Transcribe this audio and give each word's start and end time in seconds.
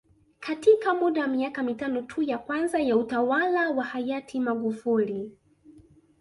Katika 0.39 0.93
muda 0.93 1.21
wa 1.21 1.27
miaka 1.27 1.63
mitano 1.63 2.01
tu 2.01 2.21
ya 2.21 2.37
kwanza 2.37 2.79
ya 2.79 2.97
utawala 2.97 3.69
wa 3.71 3.83
hayati 3.83 4.39
Magufuli 4.39 5.31